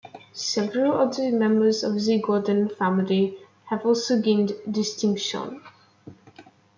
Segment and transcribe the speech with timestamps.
[0.33, 3.37] Several other members of the Gordon family
[3.69, 5.61] have also gained distinction.